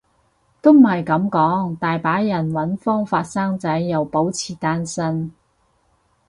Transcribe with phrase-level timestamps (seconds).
[0.63, 5.31] 都唔係噉講，大把人搵方法生仔又保持單身